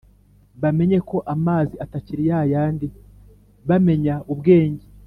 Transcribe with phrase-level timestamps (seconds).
[0.61, 2.87] bamenye ko amazi atakiri ya yandi
[3.67, 4.85] bamenya ubwenge